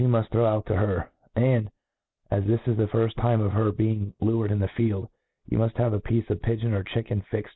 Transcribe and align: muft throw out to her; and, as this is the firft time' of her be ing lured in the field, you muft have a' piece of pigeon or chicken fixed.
muft 0.07 0.31
throw 0.31 0.45
out 0.45 0.65
to 0.67 0.75
her; 0.75 1.09
and, 1.35 1.69
as 2.31 2.43
this 2.45 2.59
is 2.65 2.75
the 2.77 2.87
firft 2.87 3.13
time' 3.17 3.39
of 3.39 3.51
her 3.51 3.71
be 3.71 3.91
ing 3.91 4.13
lured 4.19 4.51
in 4.51 4.57
the 4.57 4.67
field, 4.75 5.07
you 5.47 5.59
muft 5.59 5.77
have 5.77 5.93
a' 5.93 5.99
piece 5.99 6.27
of 6.31 6.41
pigeon 6.41 6.73
or 6.73 6.81
chicken 6.81 7.23
fixed. 7.29 7.49